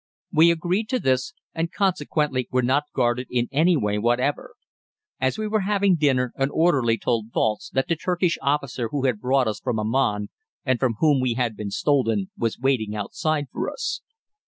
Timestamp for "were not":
2.49-2.85